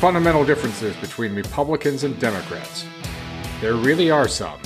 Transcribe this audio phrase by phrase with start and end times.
[0.00, 2.86] fundamental differences between Republicans and Democrats.
[3.60, 4.58] There really are some.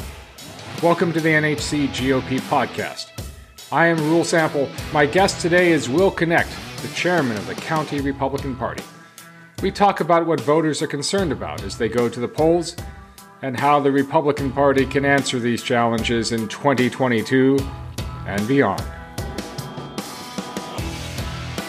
[0.80, 3.09] Welcome to the NHC GOP podcast.
[3.73, 4.69] I am Reuel Sample.
[4.93, 6.47] My guest today is Will Knecht,
[6.83, 8.84] the chairman of the County Republican Party.
[9.61, 12.77] We talk about what voters are concerned about as they go to the polls
[13.43, 17.59] and how the Republican Party can answer these challenges in 2022
[18.29, 18.85] and beyond.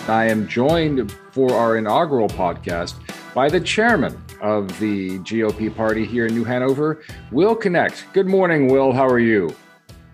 [0.07, 2.93] I am joined for our inaugural podcast
[3.35, 7.03] by the chairman of the GOP party here in New Hanover,
[7.33, 8.05] Will Knecht.
[8.13, 8.93] Good morning, Will.
[8.93, 9.53] How are you?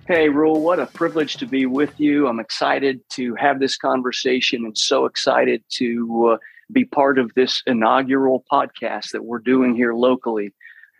[0.07, 2.27] Hey, Reuel, what a privilege to be with you.
[2.27, 6.37] I'm excited to have this conversation and so excited to uh,
[6.71, 10.51] be part of this inaugural podcast that we're doing here locally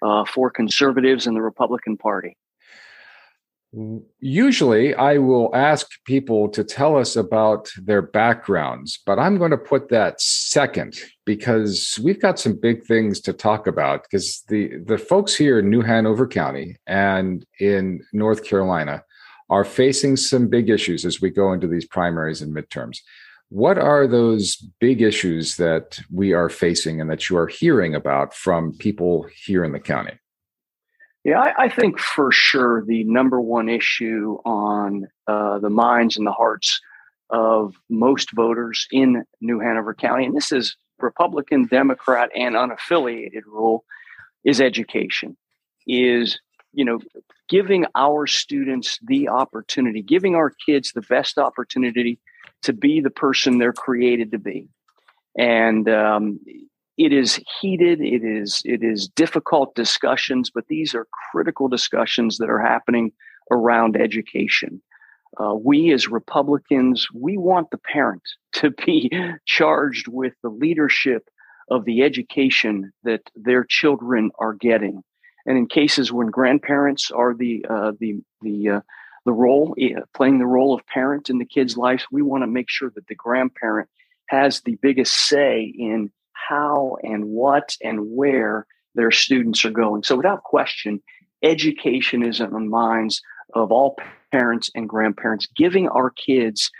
[0.04, 2.38] uh, for conservatives in the Republican Party.
[4.20, 9.58] Usually, I will ask people to tell us about their backgrounds, but I'm going to
[9.58, 14.04] put that second because we've got some big things to talk about.
[14.04, 19.06] Because the the folks here in New Hanover County and in North Carolina
[19.50, 22.98] are facing some big issues as we go into these primaries and midterms.
[23.48, 28.34] What are those big issues that we are facing and that you are hearing about
[28.34, 30.20] from people here in the county?
[31.24, 36.26] Yeah, I, I, think for sure the number one issue on uh, the minds and
[36.26, 36.82] the hearts
[37.30, 43.84] of most voters in New Hanover County, and this is Republican, Democrat, and unaffiliated Reuel,
[44.44, 45.38] is education.
[45.88, 46.40] Is
[46.74, 47.00] you know
[47.50, 52.20] giving our students the opportunity, giving our kids the best opportunity
[52.64, 54.70] to be the person they're created to be.
[55.38, 56.40] And um,
[56.98, 62.50] it is heated it is it is difficult discussions but these are critical discussions that
[62.50, 63.12] are happening
[63.52, 64.82] around education.
[65.40, 69.10] Uh, we as republicans we want the parent to be
[69.46, 71.30] charged with the leadership
[71.70, 75.02] of the education that their children are getting.
[75.46, 78.82] And in cases when grandparents are the uh, the the uh,
[79.26, 82.48] the role uh, playing the role of parent in the kids lives we want to
[82.48, 83.90] make sure that the grandparent
[84.28, 86.12] has the biggest say in
[86.48, 88.66] how and what and where
[88.96, 90.04] their students are going.
[90.04, 91.02] So, without question,
[91.44, 93.22] education is in the minds
[93.54, 93.98] of all
[94.32, 96.72] parents and grandparents, giving our kids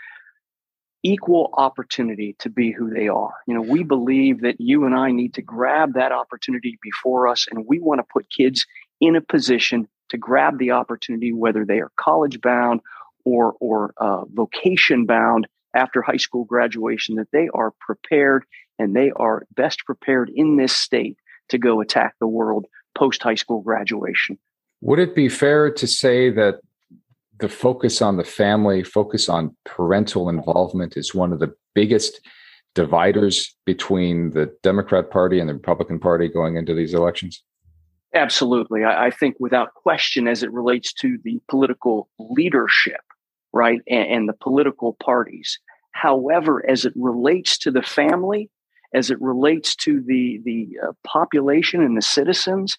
[1.02, 3.34] equal opportunity to be who they are.
[3.46, 7.46] You know, we believe that you and I need to grab that opportunity before us,
[7.50, 8.66] and we want to put kids
[9.00, 12.80] in a position to grab the opportunity, whether they are college bound
[13.24, 18.44] or or uh, vocation bound after high school graduation, that they are prepared
[18.78, 21.16] and they are best prepared in this state
[21.48, 22.66] to go attack the world
[22.96, 24.38] post high school graduation.
[24.80, 26.60] Would it be fair to say that
[27.38, 32.20] the focus on the family, focus on parental involvement is one of the biggest
[32.74, 37.42] dividers between the Democrat Party and the Republican Party going into these elections?
[38.14, 38.84] Absolutely.
[38.84, 43.00] I, I think without question, as it relates to the political leadership,
[43.52, 45.58] right, and, and the political parties.
[45.92, 48.50] However, as it relates to the family,
[48.94, 52.78] as it relates to the the uh, population and the citizens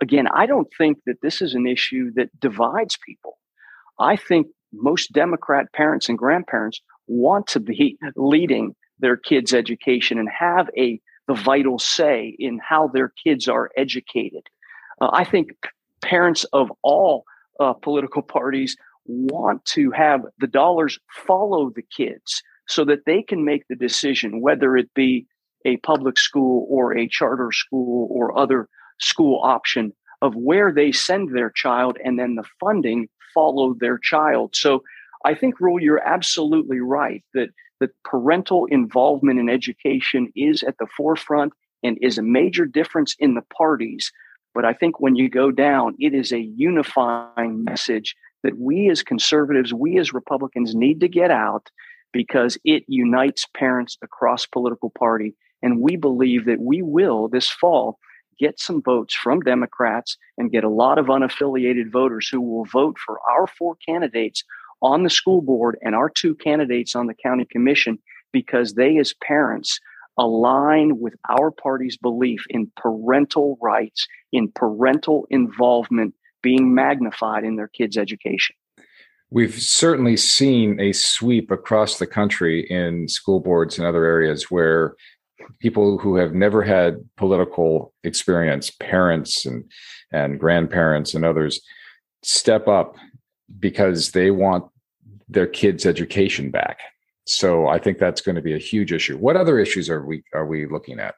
[0.00, 3.38] again i don't think that this is an issue that divides people
[3.98, 10.28] i think most democrat parents and grandparents want to be leading their kids education and
[10.28, 14.46] have a the vital say in how their kids are educated
[15.00, 15.50] uh, i think
[16.02, 17.24] parents of all
[17.58, 18.76] uh, political parties
[19.10, 24.40] want to have the dollars follow the kids so that they can make the decision
[24.40, 25.26] whether it be
[25.64, 28.68] a public school or a charter school or other
[29.00, 34.54] school option of where they send their child and then the funding follow their child.
[34.54, 34.82] So
[35.24, 37.50] I think, Reuel, you're absolutely right that,
[37.80, 43.34] that parental involvement in education is at the forefront and is a major difference in
[43.34, 44.12] the parties.
[44.54, 49.02] But I think when you go down, it is a unifying message that we as
[49.02, 51.70] conservatives, we as Republicans need to get out
[52.12, 55.34] because it unites parents across political party.
[55.62, 57.98] And we believe that we will this fall
[58.38, 62.98] get some votes from Democrats and get a lot of unaffiliated voters who will vote
[62.98, 64.42] for our four candidates
[64.82, 67.98] on the school board and our two candidates on the county commission
[68.32, 69.78] because they, as parents,
[70.18, 77.68] align with our party's belief in parental rights, in parental involvement being magnified in their
[77.68, 78.56] kids' education.
[79.30, 84.94] We've certainly seen a sweep across the country in school boards and other areas where
[85.60, 89.64] people who have never had political experience, parents and
[90.12, 91.60] and grandparents and others,
[92.22, 92.96] step up
[93.58, 94.64] because they want
[95.28, 96.80] their kids' education back.
[97.24, 99.16] So I think that's going to be a huge issue.
[99.16, 101.14] What other issues are we are we looking at?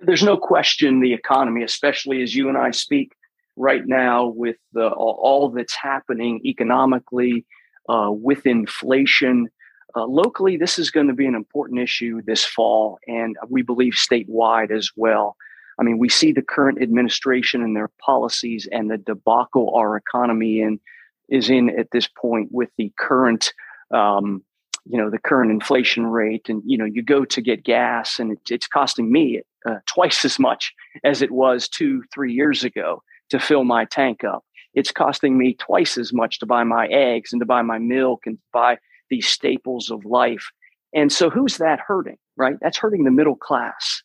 [0.00, 3.12] There's no question the economy, especially as you and I speak
[3.56, 7.44] right now with the, all that's happening economically,
[7.88, 9.48] uh, with inflation.
[9.94, 13.94] Uh, locally, this is going to be an important issue this fall, and we believe
[13.94, 15.36] statewide as well.
[15.78, 20.60] I mean, we see the current administration and their policies and the debacle our economy
[20.60, 20.80] in
[21.28, 23.52] is in at this point with the current,
[23.90, 24.42] um,
[24.84, 26.48] you know, the current inflation rate.
[26.48, 30.24] And you know, you go to get gas, and it, it's costing me uh, twice
[30.24, 30.72] as much
[31.04, 34.44] as it was two, three years ago to fill my tank up.
[34.74, 38.22] It's costing me twice as much to buy my eggs and to buy my milk
[38.26, 38.78] and to buy
[39.08, 40.50] these staples of life.
[40.94, 42.18] And so, who's that hurting?
[42.36, 42.56] Right?
[42.60, 44.02] That's hurting the middle class.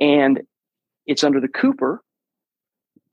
[0.00, 0.42] And
[1.06, 2.02] it's under the Cooper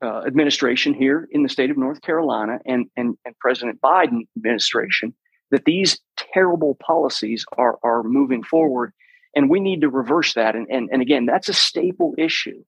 [0.02, 5.14] uh, administration here in the state of North Carolina and, and, and President Biden administration
[5.50, 8.92] that these terrible policies are, are moving forward.
[9.34, 10.54] And we need to reverse that.
[10.54, 12.62] And, and, and again, that's a staple issue.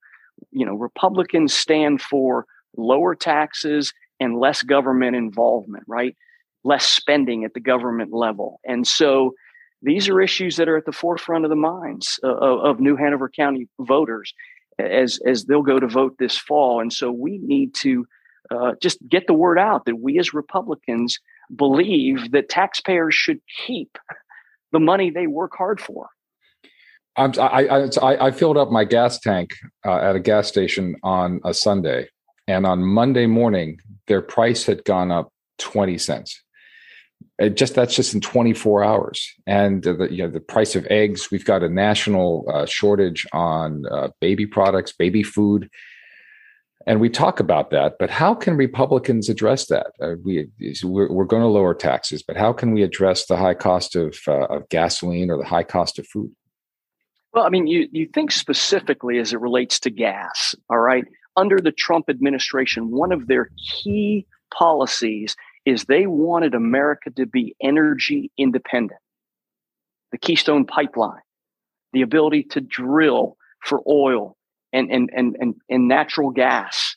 [0.50, 6.16] You know, Republicans stand for lower taxes and less government involvement, right?
[6.64, 8.60] Less spending at the government level.
[8.64, 9.34] And so
[9.82, 13.28] these are issues that are at the forefront of the minds of, of New Hanover
[13.28, 14.34] County voters
[14.78, 16.80] as as they'll go to vote this fall.
[16.80, 18.06] And so we need to
[18.50, 21.18] uh, just get the word out that we as Republicans
[21.54, 23.98] believe that taxpayers should keep
[24.72, 26.08] the money they work hard for.
[27.16, 29.50] I, I, I filled up my gas tank
[29.84, 32.08] uh, at a gas station on a Sunday,
[32.48, 33.78] and on Monday morning,
[34.08, 36.42] their price had gone up twenty cents.
[37.38, 39.32] It just that's just in 24 hours.
[39.46, 43.84] And the you know the price of eggs we've got a national uh, shortage on
[43.90, 45.70] uh, baby products baby food.
[46.86, 49.92] And we talk about that but how can republicans address that?
[50.00, 50.48] Uh, we
[50.82, 54.16] we're, we're, going to lower taxes but how can we address the high cost of,
[54.26, 56.32] uh, of gasoline or the high cost of food?
[57.32, 61.04] Well i mean you you think specifically as it relates to gas all right
[61.38, 65.36] under the trump administration one of their key policies
[65.68, 69.00] is they wanted America to be energy independent.
[70.12, 71.20] The Keystone Pipeline,
[71.92, 74.36] the ability to drill for oil
[74.72, 76.96] and, and, and, and, and natural gas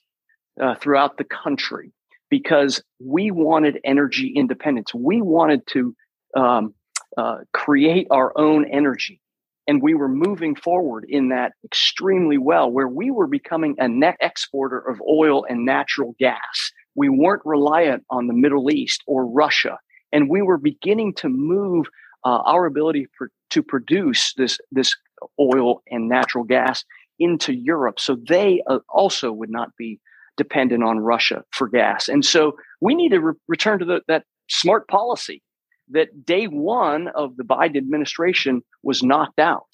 [0.62, 1.92] uh, throughout the country
[2.30, 4.94] because we wanted energy independence.
[4.94, 5.96] We wanted to
[6.38, 6.74] um,
[7.18, 9.20] uh, create our own energy.
[9.68, 14.18] And we were moving forward in that extremely well, where we were becoming a net
[14.20, 16.72] exporter of oil and natural gas.
[16.96, 19.78] We weren't reliant on the Middle East or Russia,
[20.12, 21.88] and we were beginning to move
[22.26, 23.08] uh, our ability
[23.52, 24.96] to produce this this
[25.40, 26.84] oil and natural gas
[27.20, 30.00] into Europe, so they uh, also would not be
[30.38, 32.08] dependent on Russia for gas.
[32.08, 35.44] And so we need to re- return to the, that smart policy
[35.92, 39.68] that day one of the Biden administration was knocked out.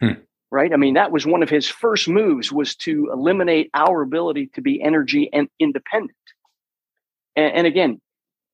[0.00, 0.20] Hmm.
[0.50, 0.72] Right.
[0.72, 4.60] I mean, that was one of his first moves was to eliminate our ability to
[4.60, 6.12] be energy and independent.
[7.36, 8.00] And, and again,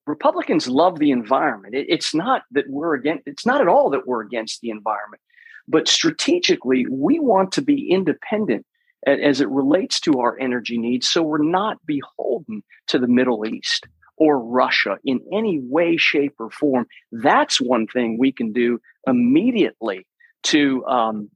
[0.07, 1.75] Republicans love the environment.
[1.75, 5.23] It, it's not that we're against, it's not at all that we're against the environment,
[5.67, 8.65] but strategically, we want to be independent
[9.07, 11.09] as it relates to our energy needs.
[11.09, 13.87] So we're not beholden to the Middle East
[14.19, 16.87] or Russia in any way, shape, or form.
[17.13, 20.07] That's one thing we can do immediately
[20.45, 21.31] to um,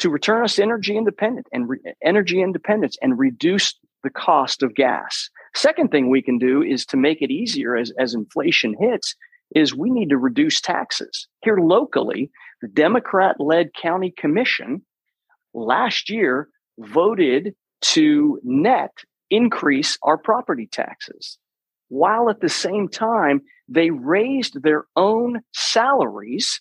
[0.00, 5.28] to return us energy independent and re- energy independence and reduce the cost of gas.
[5.54, 9.14] Second thing we can do is to make it easier as, as inflation hits
[9.54, 11.26] is we need to reduce taxes.
[11.42, 12.30] Here locally,
[12.62, 14.82] the Democrat led county commission
[15.52, 18.92] last year voted to net
[19.30, 21.38] increase our property taxes,
[21.90, 26.60] while at the same time, they raised their own salaries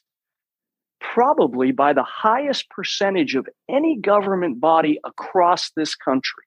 [1.00, 6.44] probably by the highest percentage of any government body across this country.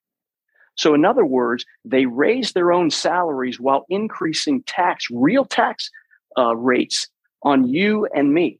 [0.74, 5.90] So, in other words, they raise their own salaries while increasing tax, real tax
[6.36, 7.08] uh, rates
[7.42, 8.58] on you and me.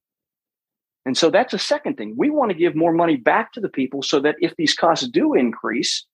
[1.04, 2.14] And so that's a second thing.
[2.16, 5.08] We want to give more money back to the people so that if these costs
[5.08, 6.06] do increase,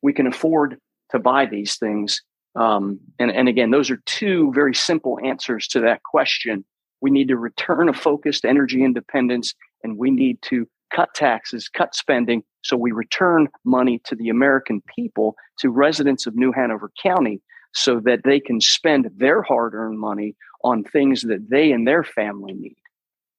[0.00, 0.78] we can afford
[1.10, 2.22] to buy these things.
[2.58, 6.64] Um, and, and again, those are two very simple answers to that question.
[7.00, 11.94] We need to return a focused energy independence, and we need to cut taxes, cut
[11.94, 17.40] spending, so we return money to the American people, to residents of New Hanover County,
[17.74, 20.34] so that they can spend their hard earned money
[20.64, 22.76] on things that they and their family need.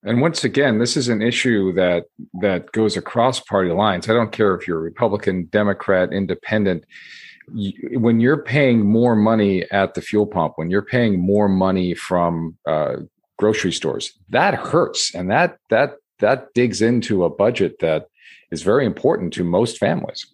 [0.03, 2.05] And once again, this is an issue that
[2.39, 4.07] that goes across party lines.
[4.07, 6.85] I don't care if you're Republican, Democrat, Independent.
[7.93, 12.57] When you're paying more money at the fuel pump, when you're paying more money from
[12.65, 12.97] uh,
[13.37, 18.07] grocery stores, that hurts, and that that that digs into a budget that
[18.51, 20.25] is very important to most families.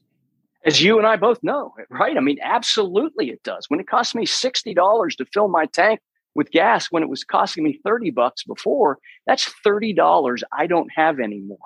[0.65, 2.17] As you and I both know, right?
[2.17, 3.69] I mean, absolutely it does.
[3.69, 6.00] When it costs me $60 to fill my tank
[6.34, 11.19] with gas when it was costing me 30 bucks before, that's $30 I don't have
[11.19, 11.60] anymore.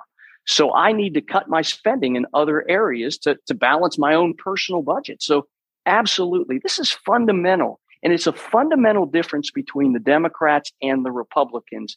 [0.46, 4.34] So I need to cut my spending in other areas to, to balance my own
[4.34, 5.22] personal budget.
[5.22, 5.46] So
[5.86, 7.80] absolutely, this is fundamental.
[8.02, 11.96] And it's a fundamental difference between the Democrats and the Republicans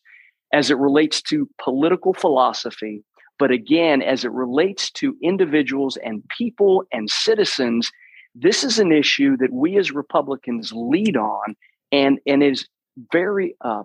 [0.51, 3.03] as it relates to political philosophy.
[3.39, 7.91] But again, as it relates to individuals and people and citizens,
[8.35, 11.55] this is an issue that we as Republicans lead on
[11.91, 12.67] and, and is
[13.11, 13.83] very, uh,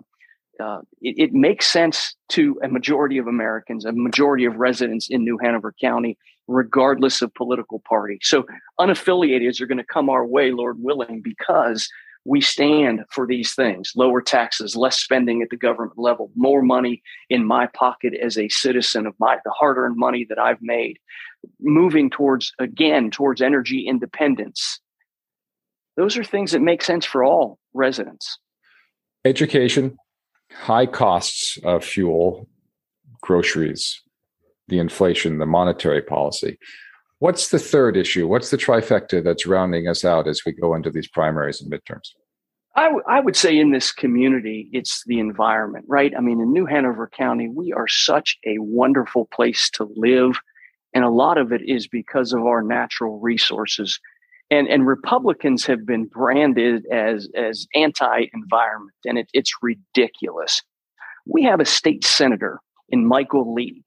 [0.59, 5.23] uh, it, it, makes sense to a majority of Americans, a majority of residents in
[5.23, 8.19] New Hanover County, regardless of political party.
[8.21, 8.45] So
[8.79, 11.89] unaffiliated are going to come our way, Lord willing, because
[12.25, 13.93] we stand for these things.
[13.95, 18.49] Lower taxes less spending at the government level more money in my pocket as a
[18.49, 20.99] citizen of my the hard-earned money that i've made.
[21.61, 24.79] Moving towards again towards energy independence.
[25.95, 28.37] Those are things that make sense for all residents.
[29.25, 29.97] Education
[30.51, 32.47] high costs of fuel
[33.21, 34.01] groceries
[34.67, 36.57] the inflation the monetary policy
[37.19, 38.27] What's the third issue?
[38.27, 42.13] What's the trifecta that's rounding us out as we go into these primaries and midterms?
[42.75, 46.13] I, w- I would say in this community, it's the environment, right?
[46.17, 50.39] I mean, in New Hanover County, we are such a wonderful place to live.
[50.93, 53.99] And a lot of it is because of our natural resources.
[54.51, 60.63] And, and Republicans have been branded as, as anti environment, and it, it's ridiculous.
[61.25, 63.83] We have a state senator in Michael Lee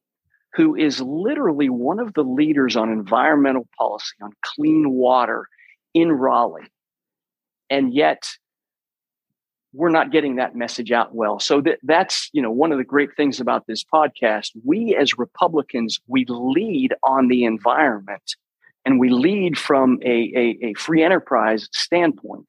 [0.54, 5.49] who is literally one of the leaders on environmental policy, on clean water
[5.95, 6.71] in Raleigh.
[7.71, 8.28] And yet,
[9.73, 11.40] we're not getting that message out well.
[11.40, 14.50] So that, that's, you know, one of the great things about this podcast.
[14.64, 18.37] We as Republicans, we lead on the environment
[18.85, 22.47] and we lead from a, a, a free enterprise standpoint.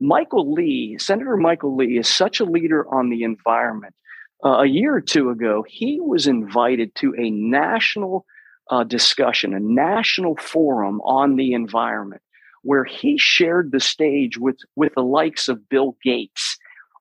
[0.00, 3.94] Michael Lee, Senator Michael Lee is such a leader on the environment
[4.44, 8.26] uh, a year or two ago, he was invited to a national
[8.70, 12.22] uh, discussion, a national forum on the environment,
[12.62, 16.58] where he shared the stage with, with the likes of Bill Gates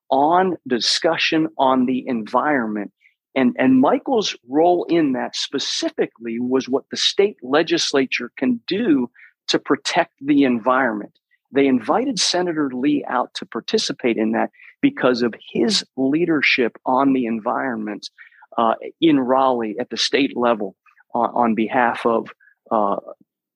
[0.10, 2.92] on discussion on the environment.
[3.36, 9.10] And, and Michael's role in that specifically was what the state legislature can do
[9.48, 11.20] to protect the environment.
[11.52, 14.52] They invited Senator Lee out to participate in that
[14.82, 18.10] because of his leadership on the environment
[18.58, 20.76] uh, in Raleigh at the state level
[21.14, 22.30] on, on behalf of
[22.72, 22.98] uh,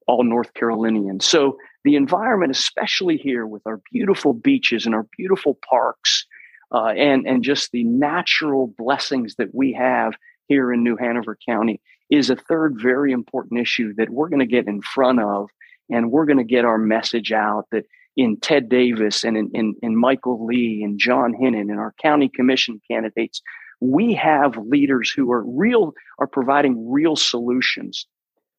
[0.08, 1.26] all North Carolinians.
[1.26, 6.26] So the environment, especially here with our beautiful beaches and our beautiful parks,
[6.74, 10.14] uh, and and just the natural blessings that we have
[10.48, 14.46] here in New Hanover County, is a third very important issue that we're going to
[14.46, 15.50] get in front of,
[15.90, 17.86] and we're going to get our message out that
[18.16, 22.28] in Ted Davis and in, in, in Michael Lee and John Hinnon and our county
[22.28, 23.42] commission candidates,
[23.80, 28.06] we have leaders who are real, are providing real solutions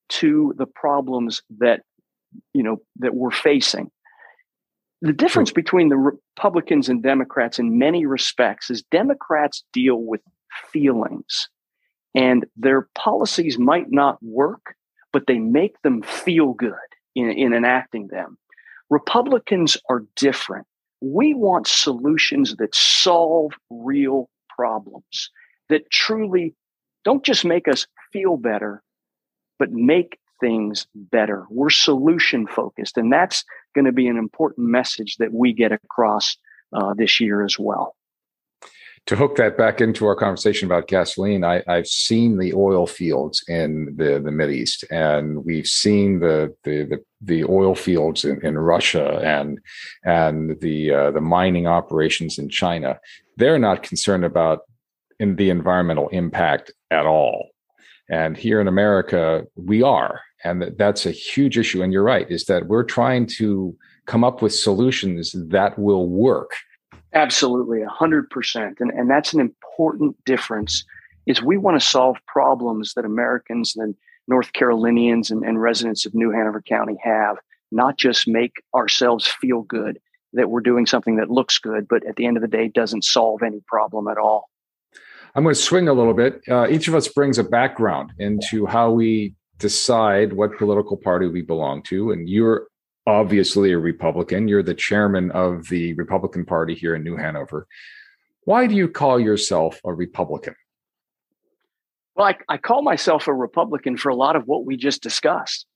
[0.08, 1.82] to the problems that,
[2.54, 3.90] you know, that we're facing.
[5.02, 10.20] The difference between the Republicans and Democrats in many respects is Democrats deal with
[10.72, 11.48] feelings
[12.14, 14.74] and their policies might not work,
[15.12, 16.74] but they make them feel good
[17.14, 18.36] in, in enacting them.
[18.88, 20.66] Republicans are different.
[21.00, 25.30] We want solutions that solve real problems,
[25.68, 26.54] that truly
[27.04, 28.82] don't just make us feel better,
[29.58, 31.46] but make things better.
[31.50, 33.44] We're solution focused, and that's
[33.74, 36.36] going to be an important message that we get across
[36.72, 37.96] uh, this year as well
[39.06, 43.42] to hook that back into our conversation about gasoline, I, have seen the oil fields
[43.48, 48.44] in the, the Mid East, and we've seen the the the, the oil fields in,
[48.44, 49.58] in, Russia and
[50.04, 52.98] and the uh, the mining operations in China.
[53.36, 54.60] They're not concerned about
[55.18, 57.50] in the environmental impact at all,
[58.08, 61.82] and here in America, we are, and that's a huge issue.
[61.82, 66.52] And you're right, is that we're trying to come up with solutions that will work
[67.12, 68.80] Absolutely, 100%.
[68.80, 70.84] And, and that's an important difference
[71.26, 73.94] is we want to solve problems that Americans and
[74.28, 77.36] North Carolinians and, and residents of New Hanover County have,
[77.72, 79.98] not just make ourselves feel good
[80.32, 83.04] that we're doing something that looks good, but at the end of the day doesn't
[83.04, 84.48] solve any problem at all.
[85.34, 86.42] I'm going to swing a little bit.
[86.48, 91.42] Uh, each of us brings a background into how we decide what political party we
[91.42, 92.10] belong to.
[92.10, 92.66] And you're
[93.06, 94.48] obviously a Republican.
[94.48, 97.66] You're the chairman of the Republican Party here in New Hanover.
[98.44, 100.54] Why do you call yourself a Republican?
[102.16, 105.66] Well, I, I, call myself a Republican for a lot of what we just discussed.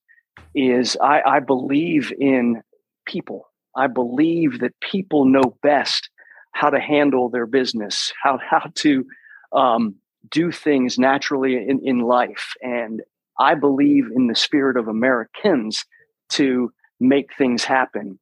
[0.54, 2.62] Is I, I believe in
[3.06, 3.46] people.
[3.76, 6.10] I believe that people know best
[6.52, 9.06] how to handle their business, how how to
[9.52, 9.96] um,
[10.30, 13.02] do things naturally in, in life, and
[13.38, 15.84] I believe in the spirit of Americans
[16.30, 18.18] to make things happen.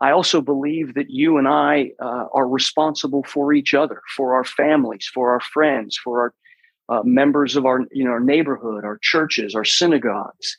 [0.00, 4.44] I also believe that you and I uh, are responsible for each other, for our
[4.44, 6.34] families, for our friends, for our
[6.88, 10.56] uh, members of our you know our neighborhood, our churches, our synagogues.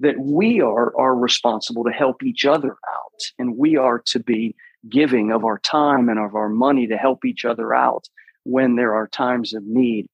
[0.00, 4.56] That we are are responsible to help each other out, and we are to be
[4.88, 8.08] giving of our time and of our money to help each other out
[8.44, 10.08] when there are times of need.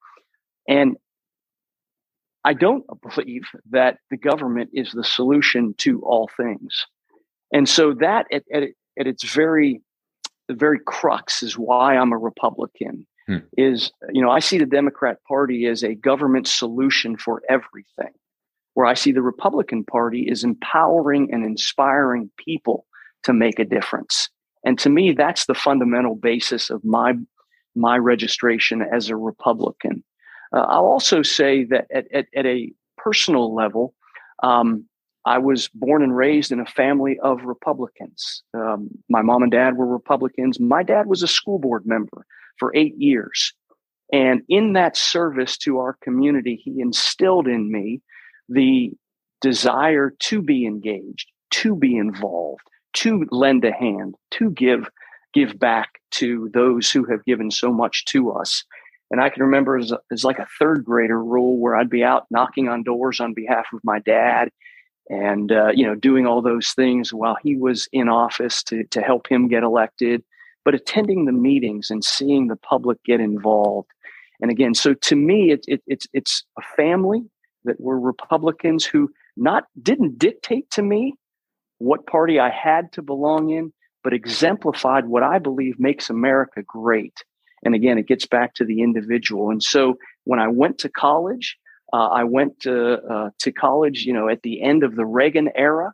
[0.69, 0.97] And
[2.47, 6.87] I don't believe that the government is the solution to all things.
[7.53, 8.63] And so that at, at,
[8.99, 9.83] at its very
[10.47, 13.05] the very crux is why I'm a Republican.
[13.27, 13.39] Hmm.
[13.59, 18.15] Is you know I see the Democrat Party as a government solution for everything,
[18.75, 22.87] where I see the Republican Party is empowering and inspiring people
[23.25, 24.31] to make a difference.
[24.65, 27.15] And to me, that's the fundamental basis of my
[27.75, 30.05] my registration as a Republican.
[30.53, 33.95] Uh, I'll also say that at, at, at a personal level,
[34.43, 34.87] um,
[35.25, 38.43] I was born and raised in a family of Republicans.
[38.55, 40.61] Um, my mom and dad were Republicans.
[40.61, 42.25] My dad was a school board member
[42.59, 43.53] for eight years.
[44.13, 48.03] And in that service to our community, he instilled in me
[48.49, 48.93] the
[49.41, 52.63] desire to be engaged, to be involved,
[52.95, 54.89] to lend a hand, to give
[55.35, 58.65] give back to those who have given so much to us.
[59.11, 62.27] And I can remember as, as like a third grader Reuel where I'd be out
[62.31, 64.51] knocking on doors on behalf of my dad
[65.09, 69.01] and, uh, you know, doing all those things while he was in office to, to
[69.01, 70.25] help him get elected,
[70.65, 73.89] but attending the meetings and seeing the public get involved.
[74.41, 77.23] And again, so to me, it, it, it's, it's a family
[77.65, 81.15] that were Republicans who not didn't dictate to me
[81.79, 87.23] what party I had to belong in, but exemplified what I believe makes America great
[87.67, 89.51] and again, it gets back to the individual.
[89.51, 91.59] And so when I went to college,
[91.93, 95.51] uh, I went to, uh, to college, you know, at the end of the Reagan
[95.57, 95.93] era.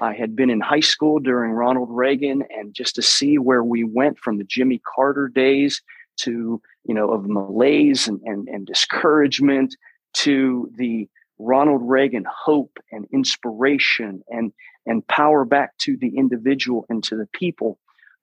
[0.00, 3.84] I had been in high school during Ronald Reagan, and just to see where we
[3.84, 5.82] went from the Jimmy Carter days
[6.22, 9.76] to, you know, of malaise and, and, and discouragement
[10.14, 11.06] to the
[11.38, 14.52] Ronald Reagan hope and inspiration and,
[14.86, 17.78] and power back to the individual and to the people.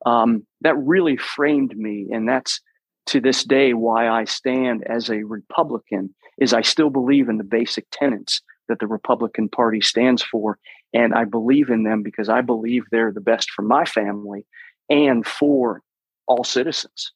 [0.06, 2.08] Um, that really framed me.
[2.12, 2.62] And that's
[3.08, 7.44] to this day why I stand as a Republican is I still believe in the
[7.44, 10.60] basic tenets that the Republican Party stands for.
[10.94, 14.46] And I believe in them because I believe they're the best for my family
[14.90, 15.82] and for
[16.28, 17.12] all citizens.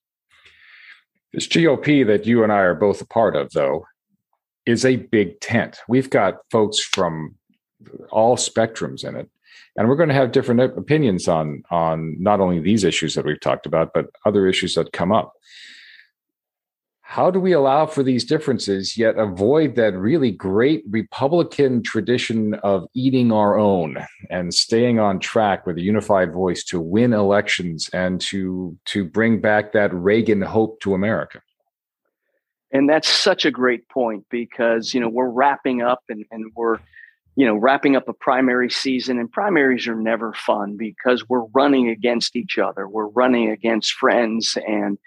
[1.33, 3.85] This GOP that you and I are both a part of, though,
[4.65, 5.79] is a big tent.
[5.87, 7.35] We've got folks from
[8.11, 9.29] all spectrums in it.
[9.77, 13.39] And we're going to have different opinions on on not only these issues that we've
[13.39, 15.33] talked about, but other issues that come up
[17.11, 22.87] how do we allow for these differences yet avoid that really great republican tradition of
[22.93, 23.97] eating our own
[24.29, 29.41] and staying on track with a unified voice to win elections and to to bring
[29.41, 31.41] back that reagan hope to america?
[32.71, 36.77] And that's such a great point because you know we're wrapping up and, and we're
[37.35, 41.89] you know wrapping up a primary season and primaries are never fun because we're running
[41.89, 42.87] against each other.
[42.87, 44.97] We're running against friends and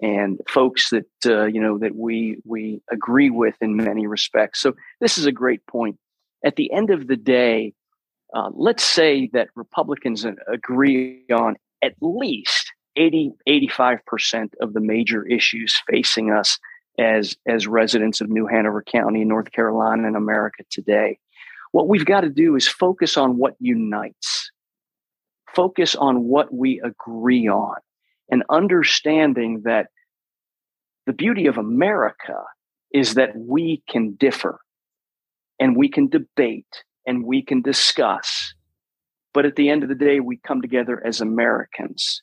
[0.00, 4.60] and folks that uh, you know that we we agree with in many respects.
[4.60, 5.98] So this is a great point.
[6.44, 7.74] At the end of the day,
[8.34, 15.80] uh, let's say that Republicans agree on at least 80 85% of the major issues
[15.88, 16.58] facing us
[16.98, 21.18] as as residents of New Hanover County, North Carolina, and America today.
[21.72, 24.50] What we've got to do is focus on what unites.
[25.54, 27.76] Focus on what we agree on
[28.30, 29.88] and understanding that
[31.06, 32.42] the beauty of America
[32.92, 34.60] is that we can differ
[35.58, 38.54] and we can debate and we can discuss.
[39.32, 42.22] But at the end of the day, we come together as Americans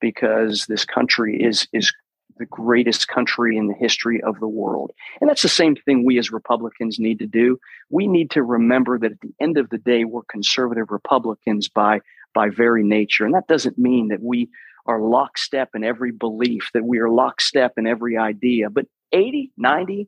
[0.00, 1.92] because this country is, is
[2.38, 4.90] the greatest country in the history of the world.
[5.20, 7.58] And that's the same thing we as Republicans need to do.
[7.90, 12.00] We need to remember that at the end of the day, we're conservative Republicans by,
[12.34, 13.24] by very nature.
[13.24, 14.48] And that doesn't mean that we
[14.86, 18.70] are lockstep in every belief, that we are lockstep in every idea.
[18.70, 20.06] But 80, 90%,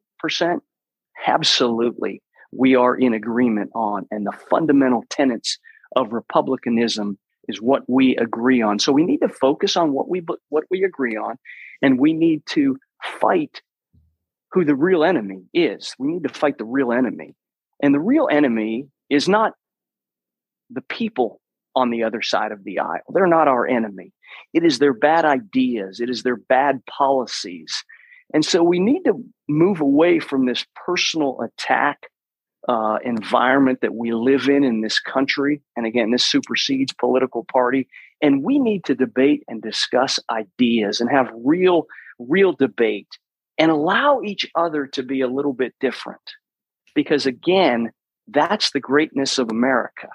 [1.27, 4.07] absolutely, we are in agreement on.
[4.11, 5.59] And the fundamental tenets
[5.97, 8.79] of republicanism is what we agree on.
[8.79, 11.37] So we need to focus on what we what we agree on,
[11.81, 13.63] and we need to fight
[14.53, 15.95] who the real enemy is.
[15.99, 17.35] We need to fight the real enemy.
[17.83, 19.55] And the real enemy is not
[20.71, 21.41] the people
[21.75, 23.01] on the other side of the aisle.
[23.13, 24.13] They're not our enemy.
[24.53, 27.85] It is their bad ideas, it is their bad policies.
[28.35, 31.99] And so we need to move away from this personal attack
[32.69, 35.61] uh, environment that we live in in this country.
[35.77, 37.89] And again, this supersedes political party.
[38.23, 41.87] And we need to debate and discuss ideas and have real,
[42.19, 43.09] real debate
[43.59, 46.21] and allow each other to be a little bit different.
[46.95, 47.91] Because again,
[48.29, 50.09] that's the greatness of America.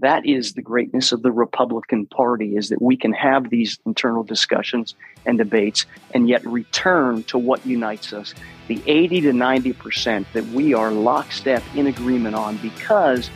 [0.00, 4.22] That is the greatness of the Republican Party is that we can have these internal
[4.22, 4.94] discussions
[5.26, 5.84] and debates
[6.14, 8.34] and yet return to what unites us
[8.68, 13.28] the 80 to 90% that we are lockstep in agreement on because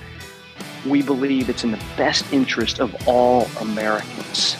[0.86, 4.56] we believe it's in the best interest of all Americans.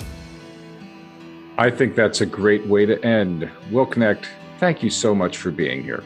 [1.57, 3.49] I think that's a great way to end.
[3.71, 4.27] Will Knecht,
[4.59, 6.03] thank you so much for being here.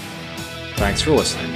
[0.76, 1.56] Thanks for listening.